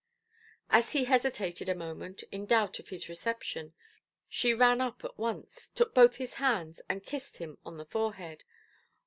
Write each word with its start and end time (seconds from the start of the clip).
As 0.71 0.93
he 0.93 1.03
hesitated 1.03 1.69
a 1.69 1.75
moment, 1.75 2.23
in 2.31 2.47
doubt 2.47 2.79
of 2.79 2.87
his 2.87 3.07
reception, 3.07 3.75
she 4.27 4.51
ran 4.51 4.81
up 4.81 5.03
at 5.05 5.15
once, 5.15 5.69
took 5.75 5.93
both 5.93 6.15
his 6.15 6.33
hands, 6.41 6.81
and 6.89 7.05
kissed 7.05 7.37
him 7.37 7.59
on 7.63 7.77
the 7.77 7.85
forehead. 7.85 8.43